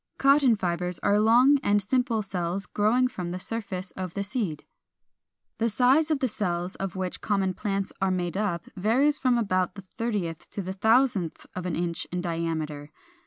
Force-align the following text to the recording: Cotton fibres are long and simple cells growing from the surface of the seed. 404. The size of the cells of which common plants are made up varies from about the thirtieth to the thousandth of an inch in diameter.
Cotton 0.17 0.55
fibres 0.55 0.97
are 1.03 1.19
long 1.19 1.59
and 1.61 1.79
simple 1.79 2.23
cells 2.23 2.65
growing 2.65 3.07
from 3.07 3.29
the 3.29 3.39
surface 3.39 3.91
of 3.91 4.15
the 4.15 4.23
seed. 4.23 4.65
404. 5.59 5.59
The 5.59 5.69
size 5.69 6.09
of 6.09 6.19
the 6.21 6.27
cells 6.27 6.73
of 6.73 6.95
which 6.95 7.21
common 7.21 7.53
plants 7.53 7.93
are 8.01 8.09
made 8.09 8.35
up 8.35 8.65
varies 8.75 9.19
from 9.19 9.37
about 9.37 9.75
the 9.75 9.83
thirtieth 9.99 10.49
to 10.49 10.63
the 10.63 10.73
thousandth 10.73 11.45
of 11.53 11.67
an 11.67 11.75
inch 11.75 12.07
in 12.11 12.19
diameter. 12.19 12.89